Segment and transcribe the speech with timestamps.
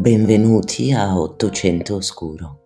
[0.00, 2.60] Benvenuti a Ottocento Oscuro.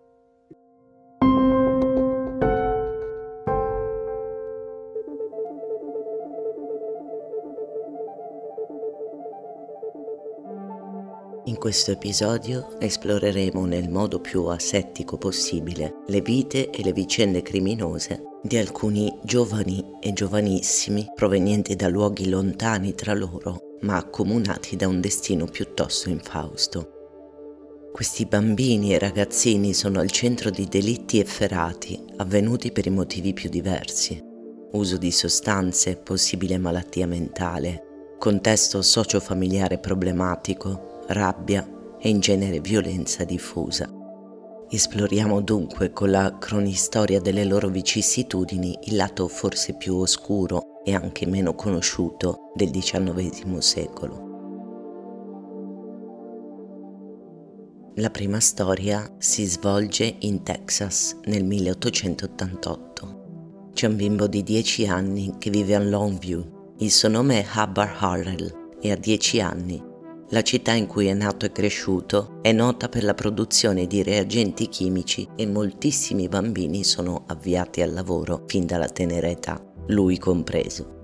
[11.43, 18.21] In questo episodio esploreremo nel modo più asettico possibile le vite e le vicende criminose
[18.41, 25.01] di alcuni giovani e giovanissimi provenienti da luoghi lontani tra loro, ma accomunati da un
[25.01, 26.94] destino piuttosto infausto.
[27.95, 33.47] Questi bambini e ragazzini sono al centro di delitti efferati avvenuti per i motivi più
[33.47, 34.21] diversi.
[34.73, 41.65] Uso di sostanze, possibile malattia mentale, contesto socio-familiare problematico, rabbia
[41.97, 43.89] e in genere violenza diffusa.
[44.69, 51.25] Esploriamo dunque con la cronistoria delle loro vicissitudini il lato forse più oscuro e anche
[51.25, 54.24] meno conosciuto del XIX secolo.
[57.97, 63.69] La prima storia si svolge in Texas nel 1888.
[63.73, 66.73] C'è un bimbo di 10 anni che vive a Longview.
[66.79, 69.81] Il suo nome è Hubbard Harrell e ha 10 anni.
[70.31, 74.67] La città in cui è nato e cresciuto è nota per la produzione di reagenti
[74.67, 80.94] chimici e moltissimi bambini sono avviati al lavoro fin dalla tenera età, lui compreso.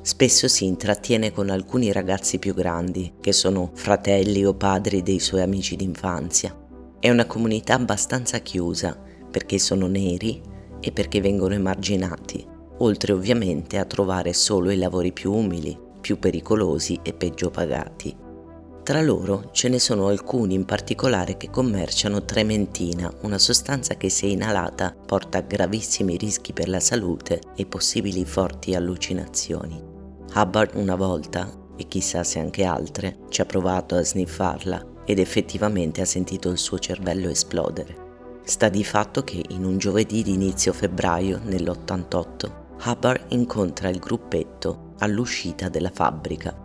[0.00, 5.42] Spesso si intrattiene con alcuni ragazzi più grandi, che sono fratelli o padri dei suoi
[5.42, 6.56] amici d'infanzia.
[6.98, 8.98] È una comunità abbastanza chiusa,
[9.30, 10.40] perché sono neri
[10.80, 12.46] e perché vengono emarginati,
[12.78, 18.16] oltre ovviamente a trovare solo i lavori più umili, più pericolosi e peggio pagati.
[18.82, 24.24] Tra loro ce ne sono alcuni in particolare che commerciano trementina, una sostanza che se
[24.24, 29.87] inalata porta gravissimi rischi per la salute e possibili forti allucinazioni.
[30.40, 36.00] Hubbard una volta, e chissà se anche altre, ci ha provato a sniffarla ed effettivamente
[36.00, 38.06] ha sentito il suo cervello esplodere.
[38.44, 42.52] Sta di fatto che in un giovedì di inizio febbraio nell'88
[42.84, 46.56] Hubbard incontra il gruppetto all'uscita della fabbrica.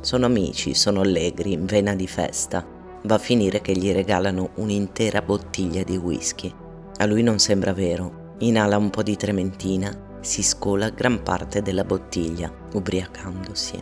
[0.00, 2.66] Sono amici, sono allegri, in vena di festa.
[3.02, 6.50] Va a finire che gli regalano un'intera bottiglia di whisky.
[6.96, 8.36] A lui non sembra vero.
[8.38, 13.80] Inala un po' di trementina si scola gran parte della bottiglia, ubriacandosi.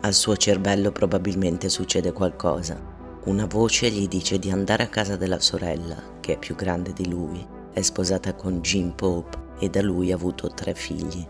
[0.00, 2.80] Al suo cervello probabilmente succede qualcosa.
[3.24, 7.08] Una voce gli dice di andare a casa della sorella, che è più grande di
[7.08, 11.26] lui, è sposata con Jim Pope e da lui ha avuto tre figli.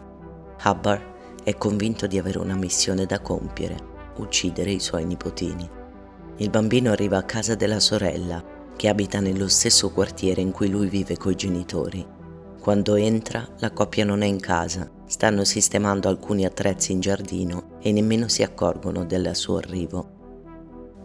[0.63, 1.03] Hubbard
[1.43, 3.77] è convinto di avere una missione da compiere,
[4.19, 5.69] uccidere i suoi nipotini.
[6.37, 8.45] Il bambino arriva a casa della sorella,
[8.77, 12.17] che abita nello stesso quartiere in cui lui vive coi genitori
[12.61, 17.93] quando entra, la coppia non è in casa, stanno sistemando alcuni attrezzi in giardino e
[17.93, 20.17] nemmeno si accorgono del suo arrivo.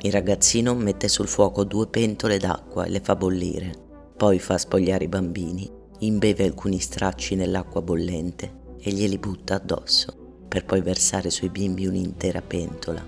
[0.01, 3.71] Il ragazzino mette sul fuoco due pentole d'acqua e le fa bollire,
[4.17, 5.69] poi fa spogliare i bambini,
[5.99, 12.41] imbeve alcuni stracci nell'acqua bollente e glieli butta addosso, per poi versare sui bimbi un'intera
[12.41, 13.01] pentola.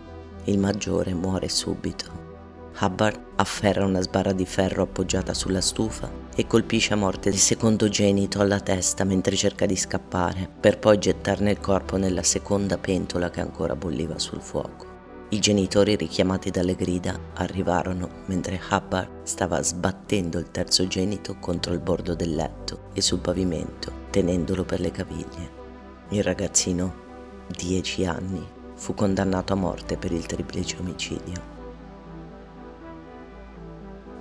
[0.45, 2.24] Il maggiore muore subito.
[2.77, 8.41] Hubbard afferra una sbarra di ferro appoggiata sulla stufa e colpisce a morte il secondogenito
[8.41, 13.39] alla testa mentre cerca di scappare, per poi gettarne il corpo nella seconda pentola che
[13.39, 14.93] ancora bolliva sul fuoco.
[15.29, 22.13] I genitori, richiamati dalle grida, arrivarono mentre Hubbard stava sbattendo il terzogenito contro il bordo
[22.13, 25.63] del letto e sul pavimento, tenendolo per le caviglie.
[26.09, 26.93] Il ragazzino,
[27.47, 31.54] 10 anni, fu condannato a morte per il triplice omicidio.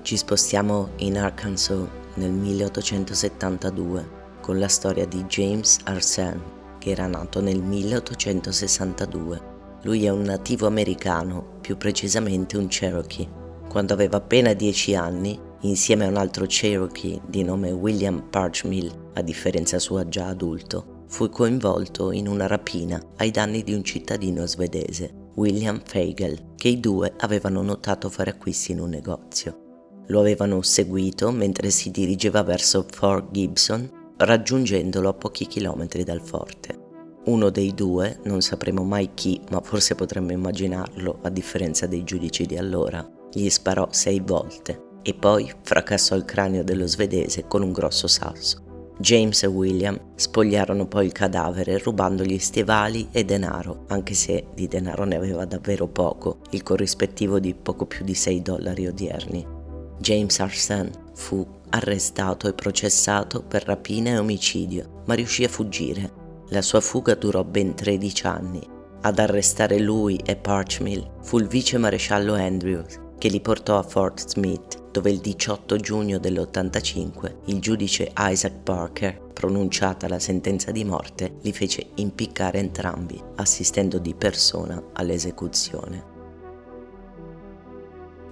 [0.04, 4.06] Ci spostiamo in Arkansas nel 1872
[4.42, 6.42] con la storia di James Arsene,
[6.78, 9.40] che era nato nel 1862.
[9.84, 13.26] Lui è un nativo americano, più precisamente un Cherokee.
[13.66, 19.22] Quando aveva appena 10 anni, insieme a un altro Cherokee di nome William Parchmill, a
[19.22, 25.30] differenza sua già adulto, fu coinvolto in una rapina ai danni di un cittadino svedese,
[25.36, 29.63] William Feigel, che i due avevano notato fare acquisti in un negozio.
[30.08, 36.82] Lo avevano seguito mentre si dirigeva verso Fort Gibson, raggiungendolo a pochi chilometri dal forte.
[37.24, 42.44] Uno dei due, non sapremo mai chi, ma forse potremmo immaginarlo a differenza dei giudici
[42.44, 47.72] di allora, gli sparò sei volte e poi fracassò il cranio dello svedese con un
[47.72, 48.62] grosso sasso.
[48.98, 55.04] James e William spogliarono poi il cadavere rubandogli stivali e denaro, anche se di denaro
[55.04, 59.53] ne aveva davvero poco, il corrispettivo di poco più di 6 dollari odierni.
[59.98, 66.22] James Arsene fu arrestato e processato per rapina e omicidio, ma riuscì a fuggire.
[66.48, 68.60] La sua fuga durò ben 13 anni.
[69.02, 74.28] Ad arrestare lui e Parchmill fu il vice maresciallo Andrews, che li portò a Fort
[74.28, 81.36] Smith, dove il 18 giugno dell'85 il giudice Isaac Parker, pronunciata la sentenza di morte,
[81.42, 86.12] li fece impiccare entrambi, assistendo di persona all'esecuzione.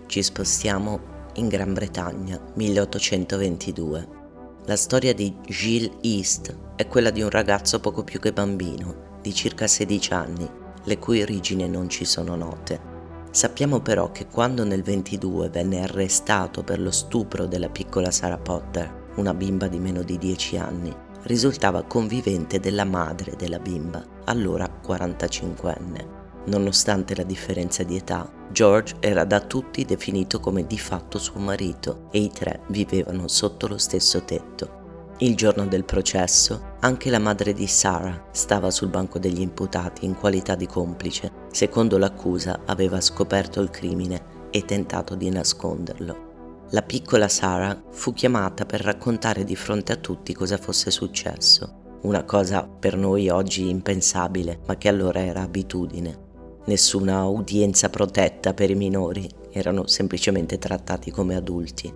[0.06, 4.08] Ci spostiamo in Gran Bretagna, 1822.
[4.66, 9.32] La storia di Gilles East è quella di un ragazzo poco più che bambino, di
[9.32, 10.48] circa 16 anni,
[10.84, 12.90] le cui origini non ci sono note.
[13.30, 19.10] Sappiamo però che quando nel 22 venne arrestato per lo stupro della piccola Sarah Potter,
[19.16, 26.11] una bimba di meno di 10 anni, risultava convivente della madre della bimba, allora 45enne.
[26.44, 32.08] Nonostante la differenza di età, George era da tutti definito come di fatto suo marito
[32.10, 34.80] e i tre vivevano sotto lo stesso tetto.
[35.18, 40.16] Il giorno del processo, anche la madre di Sarah stava sul banco degli imputati in
[40.16, 41.30] qualità di complice.
[41.52, 46.30] Secondo l'accusa aveva scoperto il crimine e tentato di nasconderlo.
[46.70, 52.24] La piccola Sarah fu chiamata per raccontare di fronte a tutti cosa fosse successo, una
[52.24, 56.30] cosa per noi oggi impensabile, ma che allora era abitudine.
[56.64, 61.92] Nessuna udienza protetta per i minori, erano semplicemente trattati come adulti.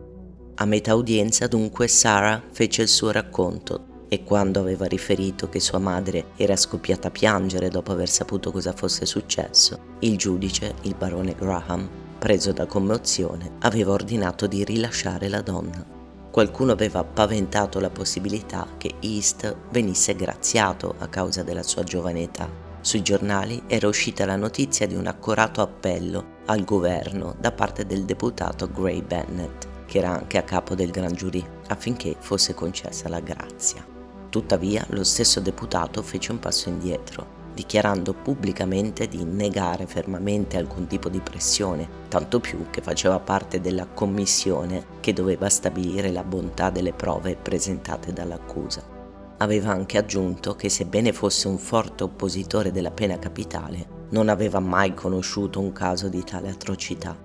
[0.57, 5.79] A metà udienza dunque Sarah fece il suo racconto e quando aveva riferito che sua
[5.79, 11.37] madre era scoppiata a piangere dopo aver saputo cosa fosse successo, il giudice, il barone
[11.39, 15.95] Graham, preso da commozione, aveva ordinato di rilasciare la donna.
[16.29, 22.66] Qualcuno aveva paventato la possibilità che East venisse graziato a causa della sua giovane età
[22.87, 28.05] sui giornali era uscita la notizia di un accorato appello al governo da parte del
[28.05, 33.19] deputato Gray Bennett, che era anche a capo del gran giurì, affinché fosse concessa la
[33.19, 33.85] grazia.
[34.31, 41.09] Tuttavia, lo stesso deputato fece un passo indietro, dichiarando pubblicamente di negare fermamente alcun tipo
[41.09, 46.93] di pressione, tanto più che faceva parte della commissione che doveva stabilire la bontà delle
[46.93, 48.96] prove presentate dall'accusa.
[49.39, 54.95] Aveva anche aggiunto che sebbene fosse un forte oppositore della pena capitale, non aveva mai
[54.95, 57.17] conosciuto un caso di tale atrocità.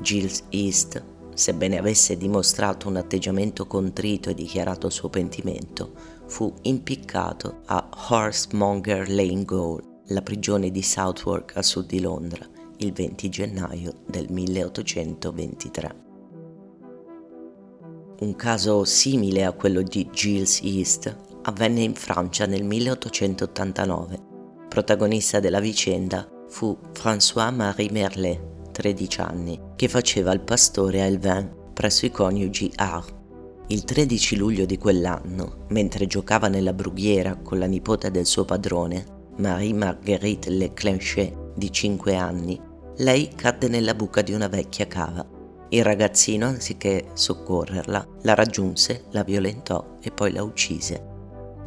[0.00, 1.04] Giles East,
[1.34, 5.92] sebbene avesse dimostrato un atteggiamento contrito e dichiarato il suo pentimento,
[6.26, 12.46] fu impiccato a Horsemonger Lane Gaol, la prigione di Southwark a sud di Londra,
[12.78, 16.06] il 20 gennaio del 1823.
[18.20, 24.18] Un caso simile a quello di Giles East avvenne in Francia nel 1889.
[24.68, 32.04] Protagonista della vicenda fu François-Marie Merlet, 13 anni, che faceva il pastore a Elvin presso
[32.04, 33.16] i coniugi Art.
[33.68, 39.04] Il 13 luglio di quell'anno, mentre giocava nella brughiera con la nipote del suo padrone,
[39.38, 42.60] Marie-Marguerite Leclenchet, di 5 anni,
[42.98, 45.26] lei cadde nella buca di una vecchia cava.
[45.70, 51.16] Il ragazzino, anziché soccorrerla, la raggiunse, la violentò e poi la uccise.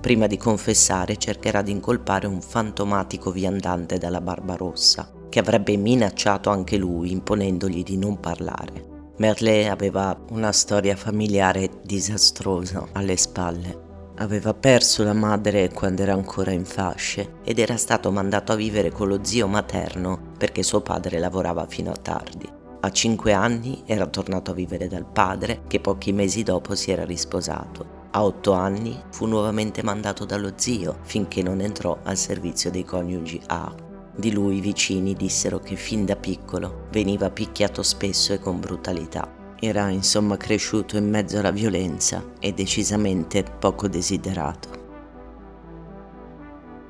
[0.02, 6.50] Prima di confessare cercherà di incolpare un fantomatico viandante dalla barba rossa, che avrebbe minacciato
[6.50, 8.90] anche lui imponendogli di non parlare.
[9.18, 13.90] Merle aveva una storia familiare disastrosa alle spalle.
[14.16, 18.92] Aveva perso la madre quando era ancora in fasce ed era stato mandato a vivere
[18.92, 22.50] con lo zio materno perché suo padre lavorava fino a tardi.
[22.80, 27.06] A cinque anni era tornato a vivere dal padre che pochi mesi dopo si era
[27.06, 32.84] risposato a otto anni fu nuovamente mandato dallo zio finché non entrò al servizio dei
[32.84, 33.74] coniugi A.
[34.14, 39.40] Di lui i vicini dissero che fin da piccolo veniva picchiato spesso e con brutalità.
[39.58, 44.80] Era insomma cresciuto in mezzo alla violenza e decisamente poco desiderato.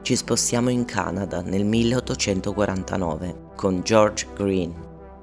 [0.01, 4.73] Ci spostiamo in Canada nel 1849 con George Green.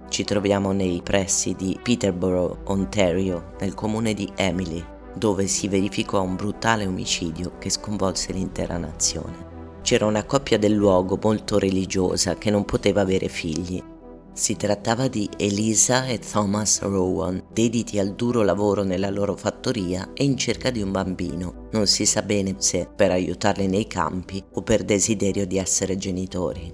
[0.09, 4.83] Ci troviamo nei pressi di Peterborough, Ontario, nel comune di Emily,
[5.19, 9.47] dove si verificò un brutale omicidio che sconvolse l'intera nazione.
[9.83, 13.83] C'era una coppia del luogo molto religiosa che non poteva avere figli.
[14.33, 20.23] Si trattava di Elisa e Thomas Rowan, dediti al duro lavoro nella loro fattoria e
[20.23, 21.69] in cerca di un bambino.
[21.73, 26.73] Non si sa bene se per aiutarli nei campi o per desiderio di essere genitori.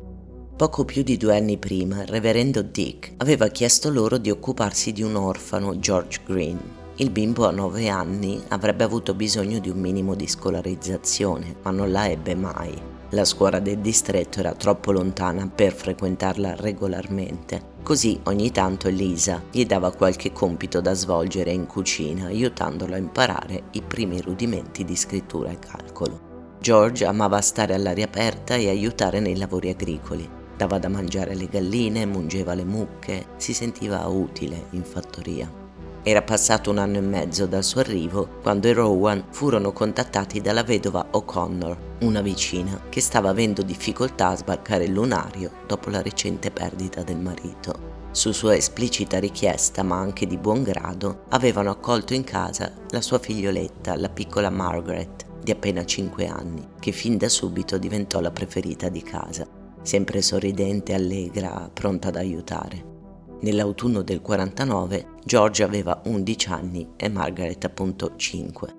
[0.56, 5.02] Poco più di due anni prima, il reverendo Dick aveva chiesto loro di occuparsi di
[5.02, 6.60] un orfano, George Green,
[6.96, 11.90] il bimbo a 9 anni avrebbe avuto bisogno di un minimo di scolarizzazione, ma non
[11.90, 12.72] la ebbe mai.
[13.10, 19.66] La scuola del distretto era troppo lontana per frequentarla regolarmente, così ogni tanto Elisa gli
[19.66, 25.50] dava qualche compito da svolgere in cucina, aiutandolo a imparare i primi rudimenti di scrittura
[25.50, 26.32] e calcolo.
[26.60, 30.28] George amava stare all'aria aperta e aiutare nei lavori agricoli.
[30.56, 35.63] Dava da mangiare alle galline, mungeva le mucche, si sentiva utile in fattoria.
[36.06, 40.62] Era passato un anno e mezzo dal suo arrivo quando i Rowan furono contattati dalla
[40.62, 46.50] vedova O'Connor, una vicina che stava avendo difficoltà a sbarcare il lunario dopo la recente
[46.50, 47.92] perdita del marito.
[48.10, 53.18] Su sua esplicita richiesta, ma anche di buon grado, avevano accolto in casa la sua
[53.18, 58.90] figlioletta, la piccola Margaret, di appena 5 anni, che fin da subito diventò la preferita
[58.90, 59.46] di casa,
[59.80, 62.92] sempre sorridente, allegra, pronta ad aiutare.
[63.40, 68.74] Nell'autunno del 49 George aveva 11 anni e Margaret appunto 5.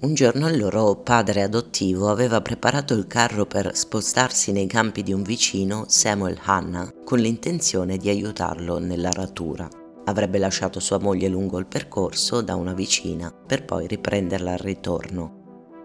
[0.00, 5.12] Un giorno il loro padre adottivo aveva preparato il carro per spostarsi nei campi di
[5.12, 9.68] un vicino, Samuel Hanna, con l'intenzione di aiutarlo nell'aratura.
[10.06, 15.41] Avrebbe lasciato sua moglie lungo il percorso da una vicina per poi riprenderla al ritorno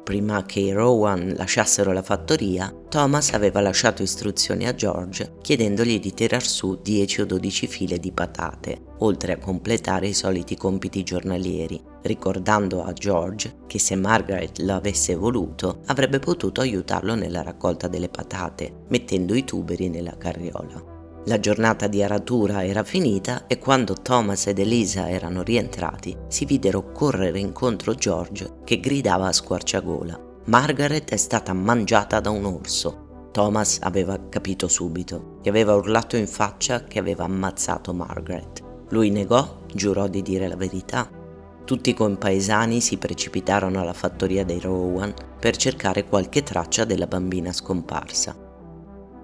[0.07, 6.13] prima che i Rowan lasciassero la fattoria, Thomas aveva lasciato istruzioni a George chiedendogli di
[6.13, 11.83] tirar su 10 o 12 file di patate, oltre a completare i soliti compiti giornalieri,
[12.03, 18.07] ricordando a George che se Margaret lo avesse voluto avrebbe potuto aiutarlo nella raccolta delle
[18.07, 20.96] patate, mettendo i tuberi nella carriola.
[21.27, 26.93] La giornata di aratura era finita e quando Thomas ed Elisa erano rientrati, si videro
[26.93, 30.17] correre incontro George che gridava a squarciagola.
[30.45, 33.29] Margaret è stata mangiata da un orso.
[33.33, 35.39] Thomas aveva capito subito.
[35.43, 38.63] Gli aveva urlato in faccia che aveva ammazzato Margaret.
[38.91, 41.09] Lui negò, giurò di dire la verità.
[41.65, 47.51] Tutti i compaesani si precipitarono alla fattoria dei Rowan per cercare qualche traccia della bambina
[47.51, 48.46] scomparsa.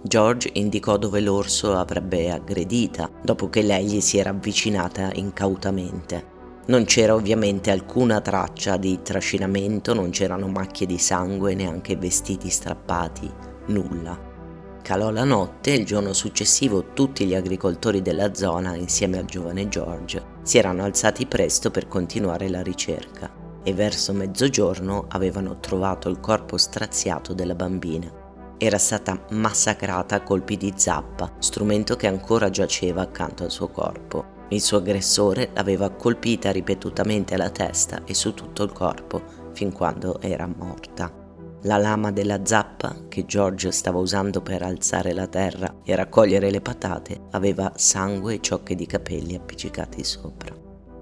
[0.06, 6.32] George indicò dove l'orso avrebbe aggredita, dopo che lei gli si era avvicinata incautamente.
[6.66, 13.32] Non c'era ovviamente alcuna traccia di trascinamento, non c'erano macchie di sangue, neanche vestiti strappati,
[13.68, 14.32] nulla.
[14.82, 19.70] Calò la notte e il giorno successivo tutti gli agricoltori della zona, insieme al giovane
[19.70, 23.32] George, si erano alzati presto per continuare la ricerca
[23.64, 28.23] e verso mezzogiorno avevano trovato il corpo straziato della bambina
[28.66, 34.46] era stata massacrata a colpi di zappa, strumento che ancora giaceva accanto al suo corpo.
[34.48, 40.22] Il suo aggressore l'aveva colpita ripetutamente alla testa e su tutto il corpo, fin quando
[40.22, 41.12] era morta.
[41.64, 46.62] La lama della zappa, che George stava usando per alzare la terra e raccogliere le
[46.62, 50.56] patate, aveva sangue e ciocche di capelli appiccicati sopra.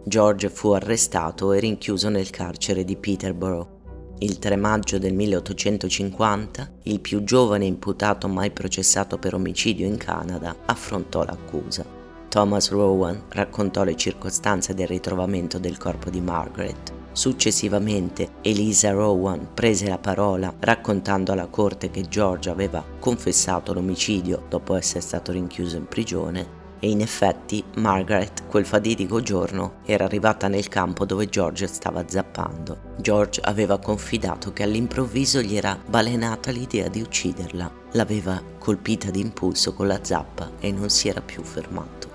[0.03, 3.80] George fu arrestato e rinchiuso nel carcere di Peterborough
[4.24, 10.56] il 3 maggio del 1850, il più giovane imputato mai processato per omicidio in Canada
[10.66, 11.84] affrontò l'accusa.
[12.30, 16.94] Thomas Rowan raccontò le circostanze del ritrovamento del corpo di Margaret.
[17.12, 24.75] Successivamente Elisa Rowan prese la parola raccontando alla corte che George aveva confessato l'omicidio dopo
[24.75, 30.67] essere stato rinchiuso in prigione e in effetti Margaret quel fatidico giorno era arrivata nel
[30.67, 32.95] campo dove George stava zappando.
[32.97, 37.71] George aveva confidato che all'improvviso gli era balenata l'idea di ucciderla.
[37.91, 42.09] L'aveva colpita d'impulso con la zappa e non si era più fermato.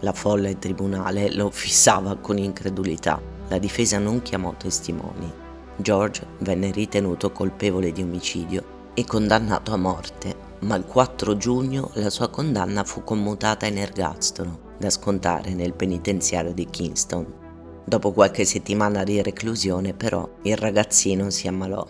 [0.00, 3.20] La folla tribunale lo fissava con incredulità.
[3.48, 5.32] La difesa non chiamò testimoni.
[5.76, 12.10] George venne ritenuto colpevole di omicidio e condannato a morte ma il 4 giugno la
[12.10, 17.38] sua condanna fu commutata in ergastolo, da scontare nel penitenziario di Kingston.
[17.84, 21.86] Dopo qualche settimana di reclusione, però, il ragazzino si ammalò.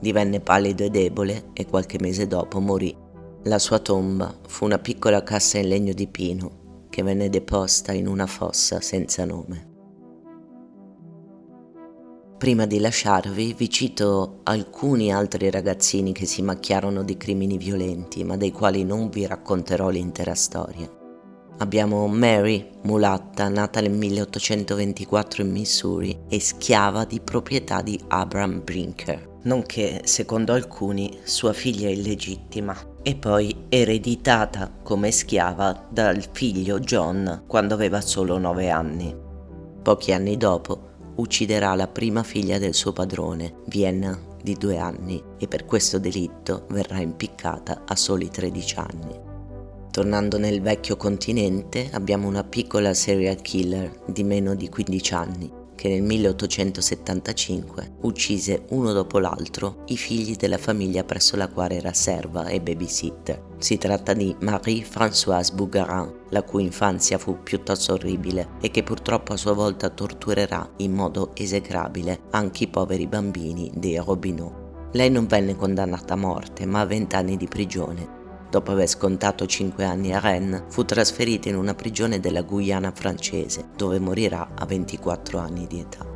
[0.00, 2.96] Divenne pallido e debole e qualche mese dopo morì.
[3.44, 8.06] La sua tomba fu una piccola cassa in legno di pino che venne deposta in
[8.06, 9.69] una fossa senza nome.
[12.40, 18.38] Prima di lasciarvi vi cito alcuni altri ragazzini che si macchiarono di crimini violenti, ma
[18.38, 20.90] dei quali non vi racconterò l'intera storia.
[21.58, 29.40] Abbiamo Mary, mulatta, nata nel 1824 in Missouri e schiava di proprietà di Abraham Brinker,
[29.42, 37.74] nonché, secondo alcuni, sua figlia illegittima, e poi ereditata come schiava dal figlio John quando
[37.74, 39.14] aveva solo nove anni.
[39.82, 40.88] Pochi anni dopo,
[41.20, 46.66] ucciderà la prima figlia del suo padrone, Vienna, di due anni, e per questo delitto
[46.70, 49.20] verrà impiccata a soli 13 anni.
[49.90, 55.88] Tornando nel vecchio continente abbiamo una piccola serial killer di meno di 15 anni che
[55.88, 62.48] nel 1875 uccise uno dopo l'altro i figli della famiglia presso la quale era serva
[62.48, 63.54] e babysitter.
[63.56, 69.38] Si tratta di Marie-Françoise Bougarin, la cui infanzia fu piuttosto orribile e che purtroppo a
[69.38, 74.52] sua volta torturerà in modo esecrabile anche i poveri bambini dei Robineau.
[74.92, 78.18] Lei non venne condannata a morte, ma a vent'anni di prigione
[78.50, 83.68] dopo aver scontato 5 anni a Rennes, fu trasferito in una prigione della Guyana francese,
[83.76, 86.06] dove morirà a 24 anni di età.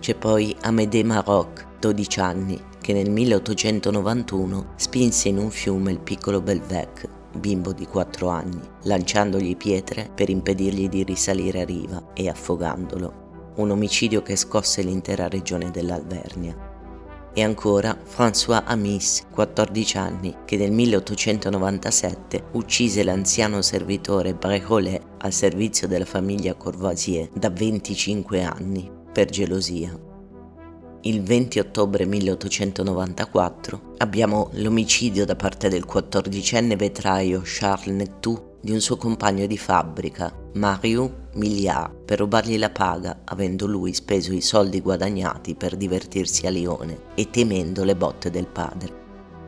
[0.00, 6.40] C'è poi Amédée Maroc, 12 anni, che nel 1891 spinse in un fiume il piccolo
[6.40, 7.08] Belvec,
[7.38, 13.52] bimbo di 4 anni, lanciandogli pietre per impedirgli di risalire a riva e affogandolo.
[13.54, 16.71] Un omicidio che scosse l'intera regione dell'Alvernia.
[17.34, 25.88] E ancora François Amis, 14 anni, che nel 1897 uccise l'anziano servitore Brécolet al servizio
[25.88, 29.98] della famiglia Courvoisier da 25 anni per gelosia.
[31.04, 38.80] Il 20 ottobre 1894 abbiamo l'omicidio da parte del 14enne vetraio Charles Nectou di un
[38.80, 44.80] suo compagno di fabbrica, Mario Milliard, per rubargli la paga, avendo lui speso i soldi
[44.80, 49.00] guadagnati per divertirsi a Lione e temendo le botte del padre.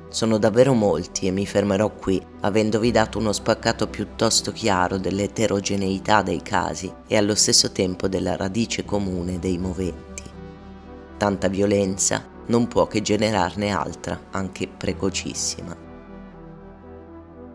[0.08, 6.42] Sono davvero molti e mi fermerò qui, avendovi dato uno spaccato piuttosto chiaro dell'eterogeneità dei
[6.42, 10.22] casi e allo stesso tempo della radice comune dei moventi.
[11.16, 15.83] Tanta violenza non può che generarne altra, anche precocissima.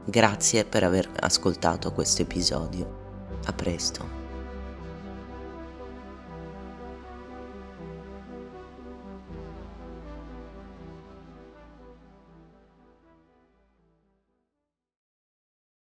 [0.10, 3.38] Grazie per aver ascoltato questo episodio.
[3.46, 4.19] A presto.